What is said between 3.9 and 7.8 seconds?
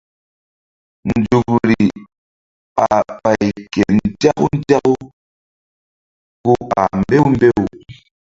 nzaku nzaku ku ɓah mbew mbew.